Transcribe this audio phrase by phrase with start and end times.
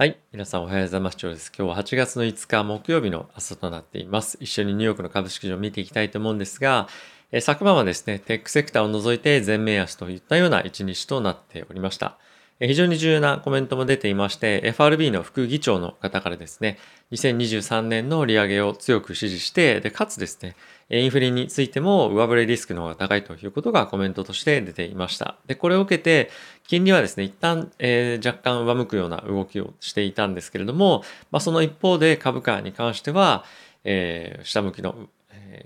[0.00, 0.18] はい。
[0.32, 1.18] 皆さんおはようございます。
[1.18, 1.52] です。
[1.54, 4.38] 今日は8月の5日木曜日の朝となっています。
[4.40, 6.88] 一緒にニューヨークの株式市場を見ていきたいと思うんですが、
[7.32, 12.16] え昨晩はですね、テックセクターを除いて全面足といったような一日となっておりました。
[12.60, 16.78] 非常に重要なコメントも出ていまして、FRB の副議長の方からですね、
[17.12, 20.54] 2023年の利上げを強く支持して、で、かつですね、
[20.90, 25.36] インフレについても上振れリスクの方が高いということがコメントとして出ていました。
[25.46, 26.30] で、これを受けて、
[26.66, 33.44] 金利はですね、一旦、えー、若干上向くような動きをしていたんですけれども、まあ、その一方で株価に関しては、
[33.84, 35.08] えー、下向きの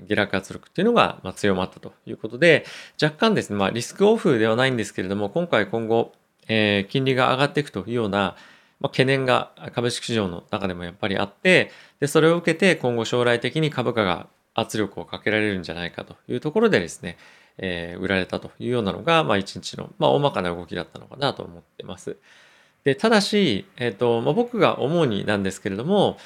[0.07, 2.65] 下落圧力っていうのが強まったということで、
[3.03, 6.13] 若干ですね、まあ、リスクオフではないんですけれども、今回今後、
[6.49, 8.37] えー、金利が上がっていくというような、
[8.81, 17.17] まあ、懸念が株式市場の中でもやっぱりあって、で、それを受けて今後将来的に株価が圧力をかけられるんじゃないかというところでですね、
[17.59, 22.17] えー、売られたというようなのが、まあ、一日の、まあ、大まかな動きだったのかなと思ってます。
[22.85, 26.19] で、ただし、えっ、ー、と、まあ、僕が思うになんですけれども、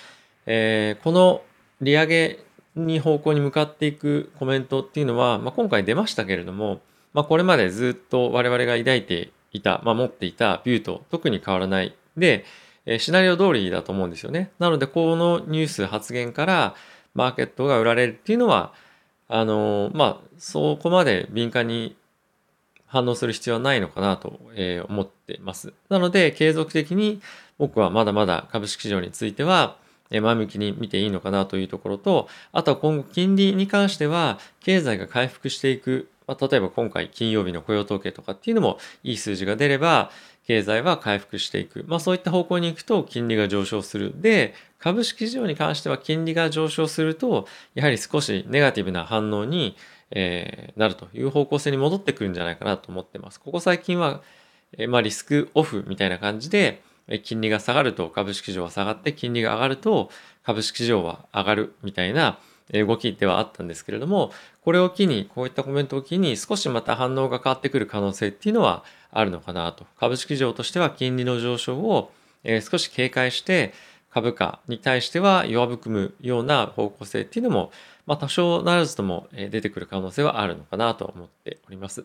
[0.46, 1.42] えー、この
[1.80, 2.38] 利上げ
[2.74, 6.80] に方向に向かっていくコメントっていうのは、まあ、今回出ましたけれども、
[7.12, 11.94] まあ、これまでずっと我々が抱いていた、まあ、持っていたビューと特に変わらない。
[12.16, 12.44] で、
[12.98, 14.50] シナリオ通りだと思うんですよね。
[14.58, 16.74] なので、このニュース発言から
[17.14, 18.72] マーケットが売られるっていうのは、
[19.28, 21.96] あのまあ、そこまで敏感に
[22.86, 24.40] 反応する必要はないのかなと、
[24.88, 25.74] 思ってます。
[25.90, 27.20] なので、継続的に
[27.58, 29.76] 僕はまだまだ株式市場については、
[30.10, 40.10] 前向きに見ていいのかなというところと、あとは今後金利に関しては、経済が回復していくまあ、例えば今回金曜日の雇用統計とかっていうのもいい数字が出れば
[40.46, 41.84] 経済は回復していく。
[41.88, 44.12] まあそういった方向に行くと金利が上昇する。
[44.20, 49.76] で、株式市場に関しては金利が上昇すると、やはり少しネガティブな反応に、
[50.10, 53.40] えー、なるという方向性に戻ってくるんじゃないかなと思ってます。
[53.40, 54.22] ここ最近は、
[54.76, 56.82] えー、まあリスクオフみたいな感じで、
[57.24, 60.10] 金利が下がると株式市場は下がって金利が上がると
[60.44, 62.38] 株式市場は上がるみたいな
[62.72, 69.86] 動きではあったんですけれども、これを機に、こういったコメントを機に少しまた反応が変わってくる可能性っていうのはあるのかなと。
[69.98, 72.12] 株式市場としては金利の上昇を
[72.62, 73.72] 少し警戒して、
[74.10, 77.72] 株価に対しては弱含むような方向性っていうのも、
[78.06, 82.04] まあ多少ならずとも出てくる可能性はあるのかなと思っております。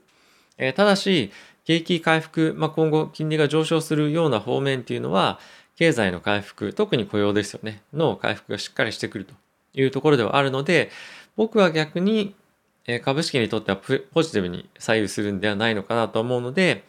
[0.76, 1.32] ただし、
[1.66, 5.40] 景気回復、まあ、今後金利が上昇するような方面っていうのは、
[5.78, 9.34] 経済の回復、特に雇用ですよね、の回復がしっかりしてくると
[9.74, 10.92] いうところではあるので、
[11.36, 12.36] 僕は逆に
[13.04, 16.84] 株式にとってはポジティブに左右するんではないのかなと思うので、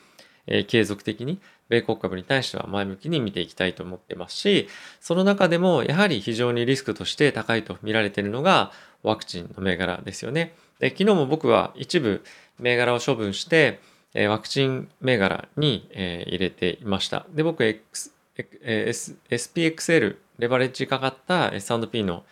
[0.67, 4.69] 継続的に米国株に対しては前向きに見ていきたいと思ってますし、
[5.01, 8.71] その中でもやはり非常にリスクとして高いと見られているのが
[9.03, 10.55] ワクチンの銘柄ですよね。
[10.79, 12.23] で昨日も僕は一部
[12.59, 13.81] 銘柄を処分して、
[14.29, 17.27] ワクチン銘柄に入れていました。
[17.31, 22.25] で、僕、X、SPXL、レバレッジかかった S&P の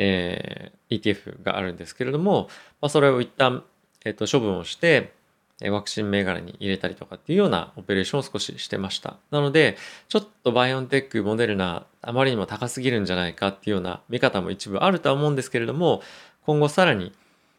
[0.00, 2.48] えー、ETF があるんですけれども、
[2.80, 3.64] まあ、それを一旦、
[4.04, 5.12] えっ、ー、と、処分をして、
[5.60, 9.16] ワクチン銘柄に入れたりとかっていうようなオペレーションを少ししてました。
[9.32, 9.76] なので、
[10.08, 16.00] ちょっとバイオンテック、モデルナ、あまりにも高すぎるんじゃないかっていうような見方も一部あるとは思うんですけれども、
[16.46, 17.12] 今後さらに、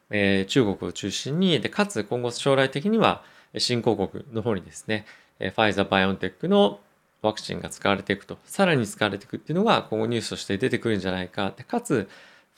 [0.09, 3.21] えー、中国を中心に、で、かつ今後将来的には
[3.57, 5.06] 新興国の方にですね、
[5.39, 6.79] えファイザー、バイオンテックの
[7.21, 11.53] ワクチンが使われていくと、さらに使われていくっていうのが今後ニュースとして出てくるんじゃないか。
[11.56, 12.07] でかつ、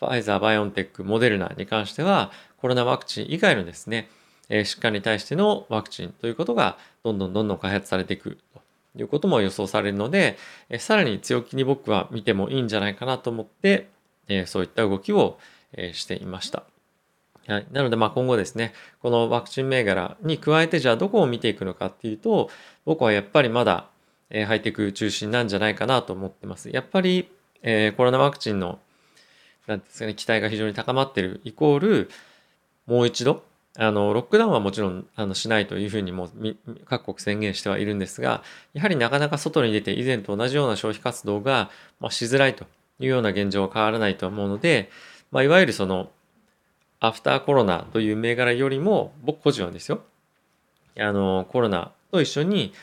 [0.02, 4.10] ファイザー、バイオンテック、モデルナに関しては、コロナワクチン以外のですね、
[4.50, 8.62] え疾患に対してのワクチンということが、どんどんどんどん開発されていくと
[9.00, 13.90] いうことも予想されるので、えさらに強気に僕は見てもいいんじゃないかなと思って、
[14.28, 15.38] えそういった動きを、
[15.74, 16.64] えしていました。
[17.48, 18.74] はい、なのでまあ今後ですね、
[19.04, 22.50] このワクチン銘柄に加えてじゃあどこを見ていくのかっていうと、
[22.86, 23.88] 僕はやっぱりまだ、
[24.32, 26.72] えハイテク中心なんじゃないかなと思ってます。
[26.72, 27.30] やっぱり、
[27.62, 28.80] えコロナワクチンの
[29.68, 32.10] なんですかね、期待が非常に高まってるイコール、
[32.88, 33.44] もう一度、
[33.78, 36.30] あの、ロックダウンはもちろんあのしないというふうにも
[36.86, 41.70] 各国宣言してはいるんですが、やはりなかなか外に出て以前と同じような消費活動が、
[42.00, 42.66] まあ、しづらいと
[43.00, 44.90] いうような現状は変わらないと思うので、
[45.32, 46.12] まあ、いわゆるその、
[47.00, 50.04] アフターコロナという銘柄よりも、僕個人はですよ、
[51.00, 52.74] あの、コロナと一緒に、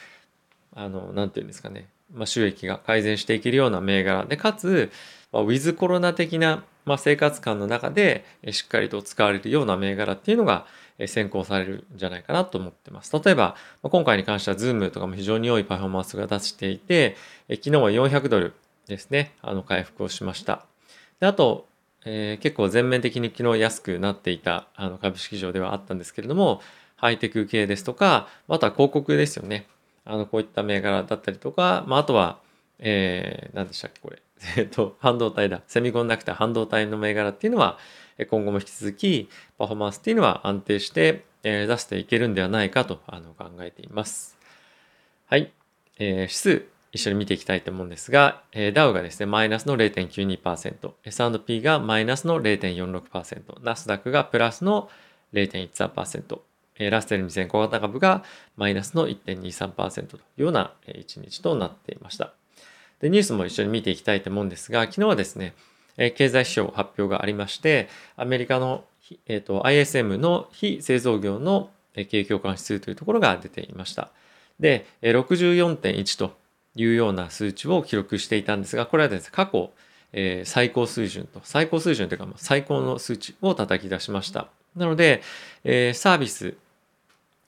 [0.75, 4.90] あの、なんていうんですかね、まあ、収益が改善していけるような銘柄で、かつ、
[5.32, 10.66] まあ、ウィズコロナ的な、まあ、生活感の中でしっかりと使われるような銘柄っていうのが
[11.06, 13.12] 先行されるんじゃないかなと思ってます。
[13.25, 17.16] 例えば、今回に関しては Zoom とかも非常に良いパフォーマンスが出していて、
[17.48, 18.54] 昨日は400ドル
[18.86, 20.64] ですね、あの回復をしました。
[21.20, 21.66] であと、
[22.04, 26.62] えー、結構全面的に昨日安くなっていたあの株式市場ではあったんですけれども、
[26.96, 29.66] ハイテク系ですとか、あとは広告ですよね。
[30.04, 32.38] あの、こういった銘柄だったりとか、まあ、あとは、
[32.78, 34.20] えー、何でしたっけこれ。
[34.56, 35.62] えっと、半導体だ。
[35.67, 37.79] セミコンダクター半導体の銘柄っていうのは、
[38.31, 44.37] 今後も引き続きパフォーマンスっていうのは安定して、え、出していけるんではないかとあの考えています。
[45.26, 45.52] はい。
[45.99, 54.88] えー、指数一緒に見ていきたいと思うんですが、えー、ダウがですね、マイナスの0.92%、S&P がマイナスの0.46%、ナスダックがプラスの
[55.32, 56.40] 0.13%、
[56.79, 58.25] えー、ラッセル2000小型株が
[58.56, 62.32] マイナスの1.23%というような一日となっていました。
[63.00, 65.54] で、ニュースも一緒に見ていきたいと思うんですが、昨日はですね、
[65.96, 68.84] え経済指標発表がありまして、アメリカの、
[69.26, 74.10] えーと、ISM の非製造業の景況感指数というところが出ていました。
[74.60, 76.36] で、64.1と
[76.76, 79.70] いうような数値を記録していたんですが、これはですね、過去、
[80.12, 84.48] えー、最高水準と、最高水準というか、最高の数値を叩き出しました。
[84.76, 85.22] なので、
[85.64, 86.54] えー、サービス、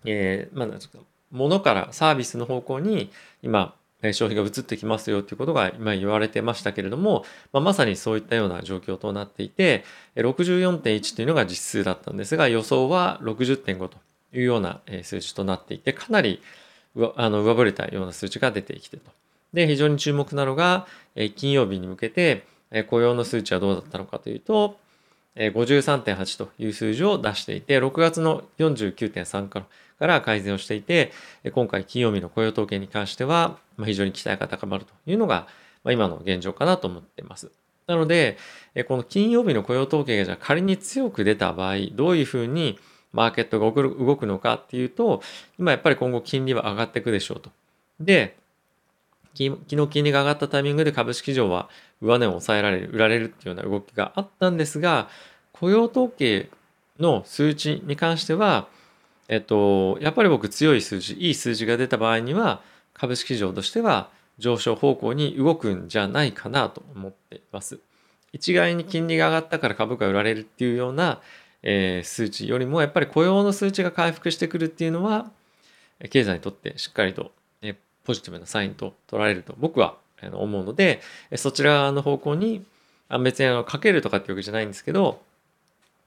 [0.05, 0.99] えー、まあ、なんですか、
[1.31, 3.11] ものからサービスの方向に
[3.43, 9.85] 今、消費が移ってきますよということが今言われてましたけれども、まあ、まさにそういったような状況となっていて
[10.17, 13.99] 64.1というのが実数だったんですが予想は60.5と
[14.32, 16.41] いうような数値となっていてかなり
[17.17, 19.11] あの上振れたような数値が出てきてと。
[19.52, 20.87] で、非常に注目なのが、
[21.37, 22.44] 金曜日に向けて、
[22.88, 24.79] 雇用の数値はどうだったのかというと、
[25.37, 29.67] 53.8という数字を出していて、6月の49.3から
[30.00, 31.12] から改善をしていて、
[31.52, 35.47] 今回金曜日の雇用統計に関しては、ま非常に期待が高まるというのが、
[35.85, 37.52] ま今の現状かなと思っています。
[37.87, 38.38] なので、
[38.88, 42.79] この金曜日の雇用統計がじゃあ仮に強く出た場合、どういうふうに
[43.12, 45.23] マーケットが動くのかっていうと、
[45.58, 47.50] 今やっぱり今後金利は上がっていくでしょうと。
[48.00, 48.38] で、
[49.35, 51.69] 昨日金利が上がったタイミングで株式市場は
[52.00, 55.11] 上値を抑えられる、売られるっていうような動きがあったんですが、
[55.53, 56.49] 雇用統計
[56.99, 58.67] の数値に関しては、
[59.31, 62.62] えっと、やっぱり僕強い数字、いい数字が出た場合には、
[62.93, 67.79] 株式市場としては上昇方向に動くんじゃないかなと思っています。
[68.32, 71.21] 一概に金利が上がったから株価売られるっていうような、
[71.62, 75.31] えー、数値よりも、やっぱり雇用の数値が回復してくるっていうのは、
[76.11, 77.31] 経済にとってしっかりと
[78.05, 79.97] ポジティブなサインと取られると僕は
[80.32, 81.03] 思うので、
[81.37, 82.65] そちらの方向に、
[83.23, 85.23] 別にあのかけるとかってわけじゃないんですけど、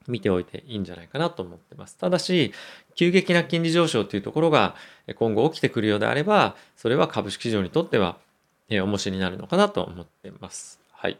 [0.08, 1.96] 見ておいていいんじゃないかなと思ってます。
[1.96, 2.52] ただし、
[2.94, 4.74] 急激な金利上昇というところが
[5.16, 8.16] 今後起きてくるようであれば、それは株式市場にとっては
[8.68, 10.80] え重しになるのかなと思ってます。
[10.92, 11.18] はい。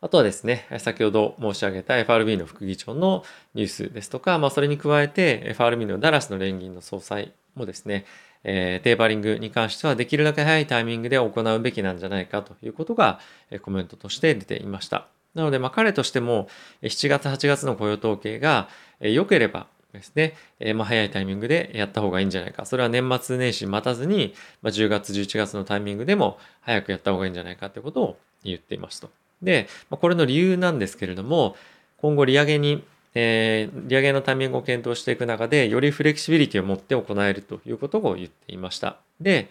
[0.00, 8.06] あとはですね、先ほど申し上げた FRB の副議長のニュースですとか、まあそれに加えて FRB のダラスの連銀の総裁もですね、
[8.44, 13.18] えー、テーパリングに関してはできるだけ早いタイミングで行うべきなんじゃないかということが、
[13.50, 15.08] えコメントとして出ていました。
[15.38, 16.48] なので、まあ、彼としても
[16.82, 18.68] 7月、8月の雇用統計が
[19.00, 20.34] 良ければですね、
[20.74, 22.66] まあ早いタイミングでやった方がいいんじゃないか。
[22.66, 29.10] それは年末年始待たずに、まあ、10月、11月のタイミングでも早くやった方がいいんじゃないかということを言っていますと。
[29.42, 31.56] で、まあ、これの理由なんですけれども、
[31.98, 38.98] 今後利上げにえー、利上げのタイミングを検討していく中で、よりフレキシビリティを持って行えるということを言っていました。
[39.20, 39.48] で、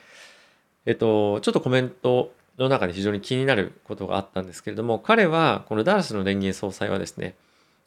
[0.86, 7.36] えっと、ちょっとコメントの中で非常に気になることがあったんですけれども、彼は、このダラスの連銀総裁はですね、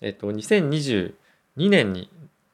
[0.01, 1.13] えっと、2022
[1.57, 2.09] 年に、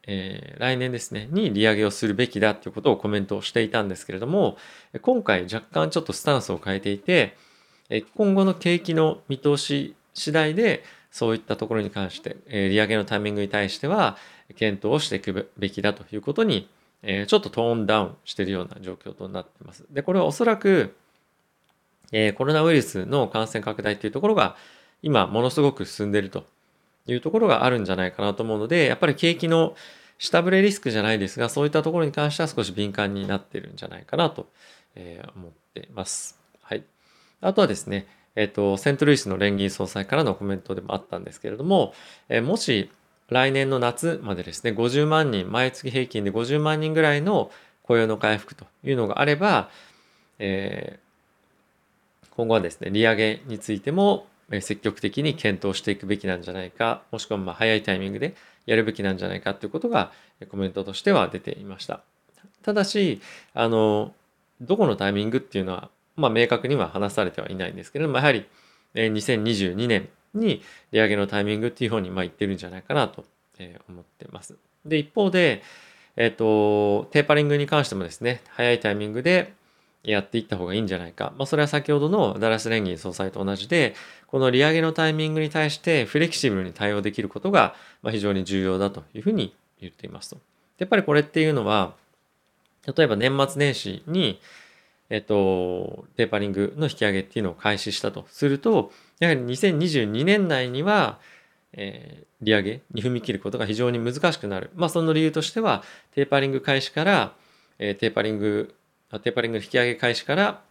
[0.07, 4.57] えー、来年ですね、に利上げをするべきだということをコメントをしていたんですけれども、
[5.01, 7.37] 今回若干ちょっとスタンスを変えていて、
[8.15, 14.17] 今後の景気の見通し次第で、そういったところに関して、え利上げのタイミングに対しては
[14.55, 16.69] 検討をしていくべきだということに、
[17.01, 19.85] えちょっとトーンダウンしているような状況となっています。
[19.89, 20.95] で、これはおそらく、
[22.11, 24.55] えコロナウイルスの感染拡大というところが
[25.01, 26.45] 今ものすごく進んでいると
[27.05, 29.75] いうところがあるんじゃないかなと思うので、やっぱり景気の
[30.17, 34.47] 下振れリスクじゃないですが、そういったところに関しては少し敏感になってるんじゃないかなと
[34.97, 36.39] え思っています。
[36.61, 36.83] はい。
[37.41, 41.93] あとはですね、えっと、セントルイスの連銀総裁からのコメントでもあったんですけれども、
[42.29, 42.89] えもし
[43.29, 47.51] 来年の夏までですね、50万人、毎月平均で50万人ぐらいの
[47.83, 49.69] 雇用の回復というのがあれば、
[50.39, 51.06] えー、
[52.37, 54.27] 今後はですね、利上げについても
[54.61, 60.11] 積極的に検討していくべきなんじゃないか、もしくはま早いタイミングでやるべきなんじゃないかということが
[60.49, 62.01] コメントとしては出ていました。
[62.63, 63.21] ただし、
[63.53, 64.13] あの、
[64.61, 68.45] どこのタイミングっていうのはまあ、明確には話されてはいないんですけれども、やはり
[68.95, 73.23] 2022年に利上げのタイミングっていう方にま言ってるんじゃないかなと
[73.87, 74.57] 思ってます。
[74.83, 75.61] で、一方で、
[76.15, 79.53] えっ、と、テーパリングに関してもですね、早いタイミングで
[80.11, 81.33] やっていった方がいいんじゃないか。
[81.37, 83.95] まあ、それは先ほどのダラス連銀総裁と同じで、
[84.27, 90.37] この利上げのタイミングに対してフレキシブルに対応できることが非常に重要だというふうに言っていますと。
[90.77, 91.93] やっぱりこれっていうのは、
[92.95, 94.39] 例えば年末年始に
[95.09, 101.19] えっと、テーパリングの引き上げっていうのを開始したとすると、やはり2022年内には、
[101.73, 104.69] えー、利上げに踏み切ることが非常に難しくなる。
[104.75, 105.83] まあ、その理由としては、
[106.13, 107.33] テーパリング開始から、
[107.79, 108.75] えー、テーパリング、
[109.11, 110.61] テーパリングの引き上げ開始から、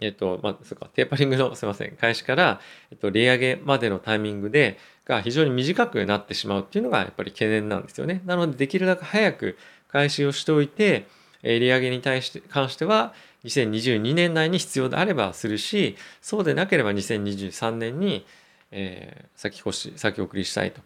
[0.00, 8.20] えっと、まあ、そうか、テーパリングの、 すいません、開始から、えっと、利上げまでのタイミングで、が非常に短くなってしまうっていうのがやっぱり懸念なんですよね。
[8.26, 9.56] なので、できるだけ早く
[9.88, 11.06] 開始をしておいて、
[11.42, 13.14] え利上げに対して、関しては、
[13.44, 18.26] 2022年内に必要であればするし、そうでなければ2023年に、
[18.70, 20.80] えー、先越し、先送りしたいと。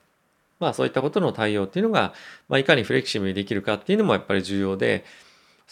[0.60, 2.14] まあそういったことの対応っていうのが、
[2.48, 5.04] まあ、いかにフレキシブルにできるかっていうのもやっぱり重要で、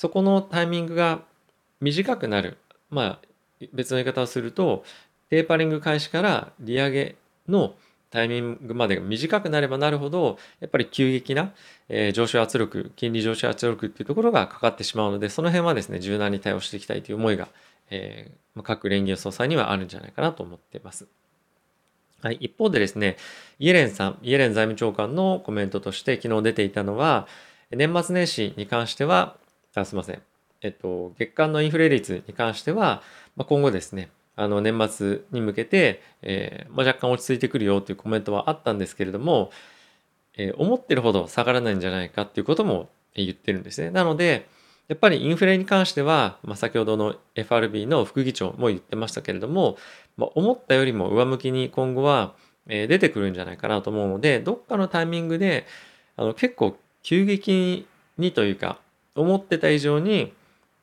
[0.01, 1.21] そこのタイミングが
[1.83, 2.57] 短くなる。
[2.89, 3.19] まあ
[3.75, 4.83] 別の言い方をすると、
[5.29, 7.17] テーパリング開始から利上げ
[7.47, 7.75] の
[8.09, 11.53] タイミングまでが短くなればなるほど、やっぱり急激な、
[11.91, 17.49] え上昇圧力、金利上昇圧力っていうところがかかってしまうので、その辺はですね、柔軟に対応していきたいという思いが、
[17.91, 21.09] えー、各連銀総裁にはあるんじゃないかなと思っています。
[22.23, 22.39] はい。
[22.41, 23.19] 一方でですね、
[23.59, 27.29] イエレンさん、イエレン財務長官のコメントとして昨日出ていたのは、
[27.71, 29.37] 年末年始に関しては、
[29.75, 30.23] あすいません。
[30.63, 33.03] えっと、月間のインフレ率に関しては、
[33.37, 39.51] まあ、今後ですね、あの年末に向けて、えーまあ、若干落ち着いてくるよというコメントはあったんですけれども、
[40.37, 43.91] えー、思ってるほど下がらないんじゃないかっていうことも言ってるんですね。
[43.91, 44.49] なので、
[44.89, 49.77] やっぱりインフレに関しては、まあ、先ほどの FRB の副議長も言ってましたけれども、
[50.17, 52.35] まあ、思ったよりも上向きに今後は
[52.67, 55.67] 出てくるんじゃないかなと思うので、どっかのタイミングで
[56.17, 57.87] あの結構急激
[58.19, 58.81] にというか、
[59.15, 60.33] 思ってた以上に、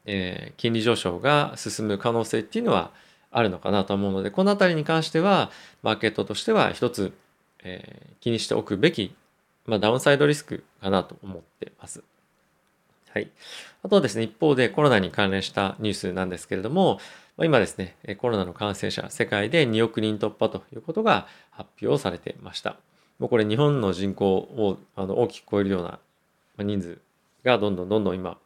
[0.05, 2.91] えー、金利上昇が進む可能性っていうのは
[3.31, 5.51] あるのかなと思うので、この辺りに関しては、
[5.83, 7.13] マーケットとしては一つ、
[7.63, 9.15] えー、気にしておくべき、
[9.65, 12.03] まあ、ダウンサイドリスクかなと思ってます。
[13.11, 13.29] はい。
[13.83, 16.99] あとはですね、一方でコロナに関連したニュースなんですけれども、
[17.39, 22.77] 今ですね、コロナの感染者、世界で2億人突破ということが発表されてました。
[23.19, 25.99] もうこれ日本の人口をあの大きく超えるような
[26.63, 26.99] 人数
[27.47, 28.37] がどんどんどんどん今、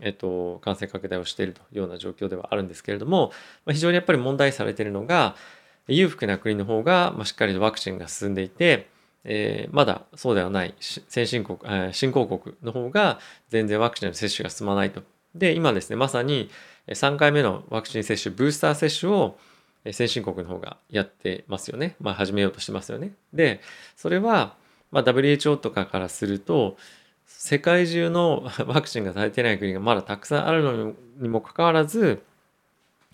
[0.00, 3.30] えっと、感染拡大をしているというような状況ではあるんですけれども
[3.64, 5.36] ま、非常にやっぱり問題されているのが、
[5.86, 8.88] 裕福な国の方がましっかりとワクチンが進んでいて、
[9.24, 15.02] えー、まだそうではない先進国、えー、新興国の方が全然ワクチンの接種が進まないと。
[15.34, 16.50] で、今ですね、まさに
[16.88, 19.38] 3回目のワクチン接種、ブースター接種を
[19.92, 21.96] 先進国の方がやってますよね。
[22.00, 23.12] まあ、始めようとしてますよね。
[23.32, 23.60] で、
[23.96, 24.56] それは、
[24.90, 26.76] まあ、WHO とかからすると、
[27.28, 32.20] 世界中の ワクチンが足りてない国がまだたくさんあるのにもかかわらず、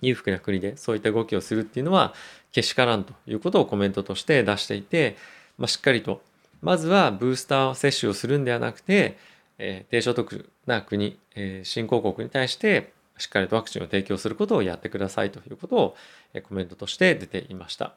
[0.00, 2.14] 裕福な国でそういった動きをするっていうのは
[2.52, 5.16] けしからんということをコメントとして出していて、
[5.58, 6.22] まあ、しっかりと
[6.62, 9.18] まずはブースター接種をするんではなくて、
[9.58, 15.96] えー、低所得な国、えー、新興国に対してしっかりとワクチンを提供することをやってくださいということを、
[16.32, 17.94] えー、コメントとして出ていました。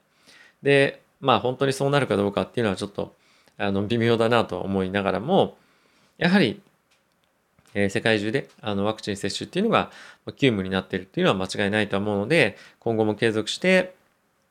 [0.63, 3.15] でまあ本当にそうなるかどうかっていうのはちょっと
[3.57, 5.57] あの微妙だなと思いながらも
[6.17, 6.61] やはり、
[7.73, 9.91] え、世界中であのワクチン接種っていうのが
[10.25, 13.97] 急務になっているっていうのは間違いないと思うので今後も継続して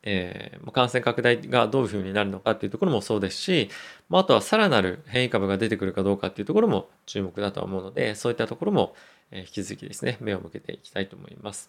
[0.09, 3.69] えー、感染拡大がどういうふうになるのかっていうところもそうですし、
[4.09, 8.95] まあ、あとはさらなる変異株が出てくるかどうかっていうところも注目だと思うので、そういったところも、
[9.33, 11.69] 引き続きですね、目を向けていきたいと思います。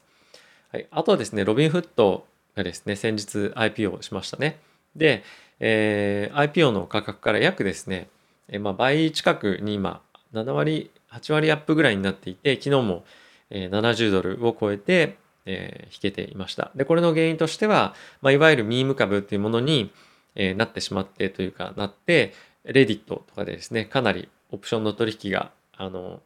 [0.71, 4.59] はい、あとはですね、ロビンフットがですね、先日 IPO しましたね。
[4.95, 5.23] で、
[5.59, 8.07] えー、IPO の価格から約ですね、
[8.49, 10.01] え、まあ、倍近くに今、
[10.33, 13.05] 7割、8割アップぐらいになっていて、昨日も、
[13.49, 16.71] え70ドルを超えて、えー、引けていました。
[16.75, 19.91] で、これの原因としては、まあ、いわゆるミーム株っていうものに、
[20.35, 22.33] えー、なってしまってというか、なって、
[22.65, 26.21] レディットとかでですね、かなりオプションの取引が、あの、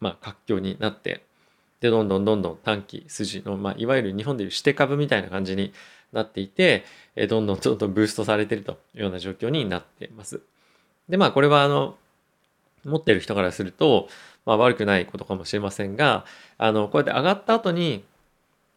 [0.00, 1.22] まあ、活況になって、
[1.80, 5.74] で、どんどんどんどん短期筋の、まあ、いわゆる日本でいう指定株みたいな感じに
[6.12, 10.40] なっていて、えー、どんどんどんどんブーストされてるというような状況になっています。
[11.08, 11.96] で、まあ、これは、あの、
[12.84, 14.08] 持ってる人からすると、
[14.46, 16.24] まあ、悪くないことかもしれませんが、
[16.58, 18.04] あの、こうやって上がった後に、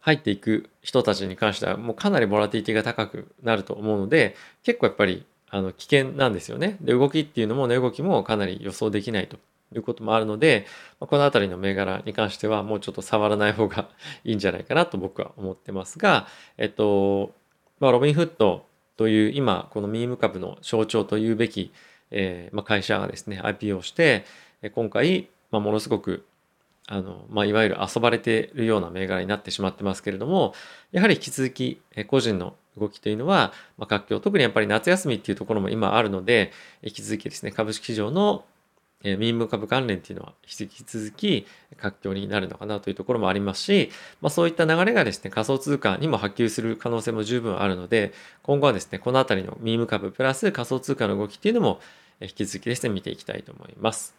[0.00, 6.76] 入っていく人たちに関してはもうかなりボラティティが高くなると思うので結構やっぱりあの危険なんですよね。
[6.80, 9.36] で動きっていうのも値動きもかなり予想できないと
[9.74, 10.66] いうこともあるので
[11.00, 13.88] この辺りの銘柄に関してはもうちょっと触らない方が
[14.24, 17.34] いいんじゃないかなと僕は思ってますがえっと
[17.80, 18.66] まあロビンフット
[18.96, 21.72] という今このミーム株の象徴というべき、
[22.10, 24.24] えーまあ、会社がですね IPO して
[24.72, 26.24] 今回、まあ、ものすごく
[26.88, 30.54] あの、まあ、いわゆる遊ばれているような銘柄になってしまってますけれども、
[30.90, 36.50] やはり引き続き、個人の動きというのは、まあ、活況、特にやっぱり夏休みっていうところも今あるので、
[36.82, 38.44] 引き続きですね、株式市場の、
[39.04, 43.90] えー、民部株関連っていうのは引き続き活況になるのかなというところもありますし、
[44.20, 48.12] まあ、そういった流れがですね仮想通貨にも波及する可能性も十分あるので
[48.42, 51.80] 今後はですねこの辺りのミーム株プラス仮想通貨の動きっていうのも
[52.20, 54.14] 引き続きですね見ていきたいと思います。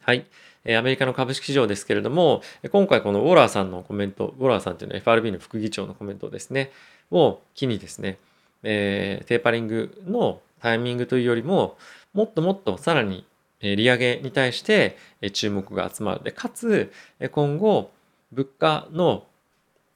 [0.00, 0.24] はい。
[0.68, 2.40] アメリカの株式市場ですけれども、
[2.70, 6.70] 今回このウォーラーさんのコメント、ウォーラーさんっていうのは FRB の副議長のコメントですね、
[7.10, 8.18] を機にですね、
[8.62, 11.76] えー、テーパリングのタイミングというよりも、
[12.14, 13.24] もっともっとさらに
[13.74, 14.96] 利上げに対して
[15.32, 16.92] 注目が集まるでかつ
[17.32, 17.90] 今後
[18.32, 19.26] 物価の、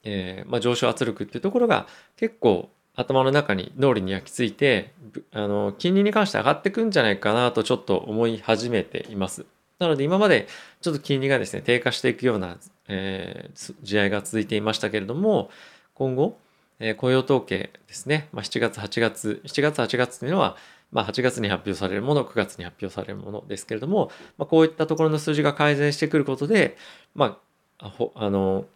[0.02, 1.86] えーまあ、上昇圧力っていうところが
[2.16, 4.92] 結構頭の中に脳裏に焼き付いて
[5.32, 9.46] あの金利に関して上がってくんじゃないかなとちょっと思い始めています。
[9.78, 10.46] なので今まで
[10.82, 12.58] ちょっと金利がですね低下していくような、
[12.88, 15.50] えー、試合が続いていましたけれども
[15.94, 16.38] 今後、
[16.80, 20.56] え、雇用統計ですね、まあ、7月8月7月8月というのは
[20.92, 26.76] まあ、8月に発表されるもの、9月に発表されるものですけれども、まあ、こういったところの数字が改善してくることで、
[27.14, 27.38] ま
[27.78, 28.66] あ、あの、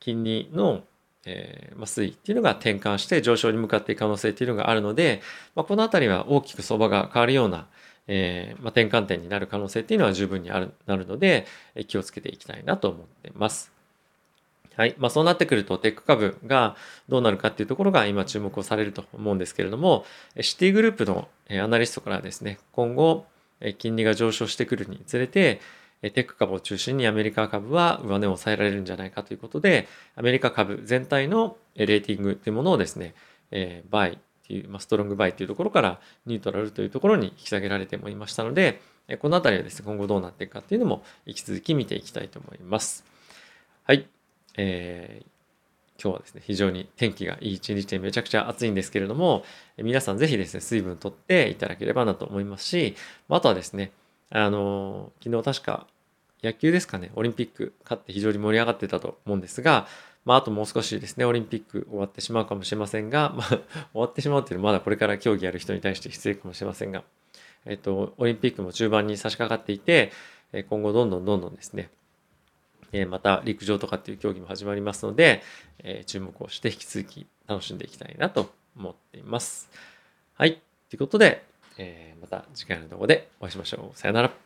[0.00, 0.82] 金利の、
[1.24, 5.22] えーまあ、推移っていうのが転換して上昇に向かっていく可能性っていうのがあるので、
[5.54, 7.68] まあ、この辺りは大きく相場が変わるような、
[8.08, 11.46] えーまあ、転換点になる可能性っていうのは十分にあるなるので、
[11.86, 13.70] 気をつけていきたいなと思ってます。
[14.76, 14.94] はい。
[14.98, 16.76] まあそうなってくるとテック株が
[17.08, 20.04] どうなるかっていうところが今注目をされると思うんですけれども、
[20.40, 23.26] シティグループのアナリストからですね、今後
[23.78, 25.60] 金利が上昇してくるにつれて、
[26.02, 29.86] テック株を中心にアメリカ株は上値を抑えられるんじゃないかということで、
[30.16, 33.14] アメリカ株全体のレーティングというものをですね、
[33.50, 38.80] えー、バイっていう、まあ、ストロングバイというところからニュートラルというところに引き下げられてもいましたので、
[39.20, 43.04] このあたりはですね、今後どうなっていくかっていうのも引き続き見ていきたいと思います。
[43.84, 44.08] はい。
[44.56, 49.44] えー、今日はですね、非常に天気がいい一日でめちゃくちゃ暑いんですけれども、
[49.78, 52.96] 皆さんぜひですね、水分とっていただければなと思いますし、
[53.28, 53.92] あとはですね、
[54.30, 55.86] あの、昨日確か
[56.42, 59.86] 野球ですかね、オリンピック勝って非常に盛り上がってたと思うんですが、
[60.24, 63.60] まあ、あともう少しですね、オリンピック終わってしまうかもしれませんが、 まあ、終
[63.94, 67.04] わってしまうっていうのはまだこれから競技やる人に対して失礼かもしれませんが、
[67.64, 70.12] えっと、オリンピックも中盤に差し掛かっていて、
[70.68, 71.90] 今後どんどんどんどんですね、
[72.92, 75.42] えまた陸上とかっていう競技も始まりますので、
[75.78, 79.70] え注目をして引き続き楽しんでいきたいなと思っています。
[80.34, 80.60] はい。
[80.88, 81.44] ということで、
[81.78, 83.98] えまた次回の動画でお会いしましょう。
[83.98, 84.41] さよなら。